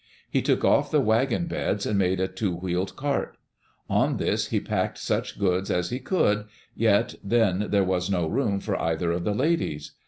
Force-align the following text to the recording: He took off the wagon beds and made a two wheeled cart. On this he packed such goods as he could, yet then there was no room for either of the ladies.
He 0.31 0.41
took 0.41 0.65
off 0.65 0.89
the 0.89 0.99
wagon 0.99 1.45
beds 1.45 1.85
and 1.85 1.95
made 1.95 2.19
a 2.19 2.27
two 2.27 2.55
wheeled 2.55 2.95
cart. 2.95 3.37
On 3.87 4.17
this 4.17 4.47
he 4.47 4.59
packed 4.59 4.97
such 4.97 5.37
goods 5.37 5.69
as 5.69 5.91
he 5.91 5.99
could, 5.99 6.45
yet 6.75 7.13
then 7.23 7.67
there 7.69 7.83
was 7.85 8.09
no 8.09 8.25
room 8.25 8.59
for 8.59 8.81
either 8.81 9.11
of 9.11 9.25
the 9.25 9.35
ladies. 9.35 9.91